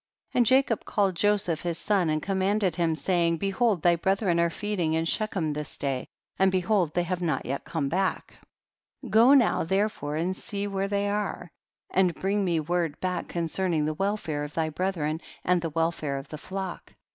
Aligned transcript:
20. 0.31 0.39
A.nd 0.39 0.45
Jacob 0.49 0.83
called 0.83 1.15
Joseph 1.15 1.61
his 1.61 1.77
son, 1.77 2.09
and 2.09 2.23
commanded 2.23 2.73
him, 2.73 2.95
saying, 2.95 3.37
be 3.37 3.51
hold 3.51 3.83
thy 3.83 3.95
brethren 3.95 4.39
are 4.39 4.49
feeding 4.49 4.93
in 4.93 5.05
She 5.05 5.27
chem 5.27 5.53
this 5.53 5.77
day, 5.77 6.07
and 6.39 6.51
behold 6.51 6.95
tiiey 6.95 7.03
have 7.03 7.21
not 7.21 7.45
yet 7.45 7.65
come 7.65 7.87
back; 7.87 8.37
go 9.11 9.35
now 9.35 9.63
there 9.63 9.89
fore 9.89 10.15
and 10.15 10.35
see 10.35 10.65
where 10.65 10.87
they 10.87 11.07
are, 11.07 11.51
and 11.91 12.15
bring 12.15 12.43
me 12.43 12.59
word 12.59 12.99
back 12.99 13.27
concerning 13.27 13.85
the 13.85 13.93
wel 13.93 14.17
fare 14.17 14.43
of 14.43 14.55
thy 14.55 14.71
brethren 14.71 15.21
and 15.43 15.61
the 15.61 15.69
welfare 15.69 16.17
of 16.17 16.29
the 16.29 16.37
flock. 16.39 16.95